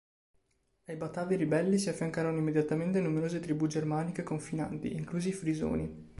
Ai 0.87 0.95
Batavi 0.95 1.35
ribelli 1.35 1.77
si 1.77 1.89
affiancarono 1.89 2.39
immediatamente 2.39 2.99
numerose 2.99 3.39
tribù 3.39 3.67
germaniche 3.67 4.23
confinanti, 4.23 4.95
inclusi 4.95 5.29
i 5.29 5.33
Frisoni. 5.33 6.09